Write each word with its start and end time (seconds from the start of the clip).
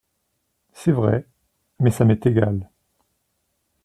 C’est 0.73 0.93
vrai… 0.93 1.27
mais 1.79 1.91
ça 1.91 2.05
m’est 2.05 2.25
égal… 2.25 2.67